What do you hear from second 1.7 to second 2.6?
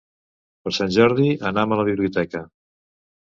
a la biblioteca.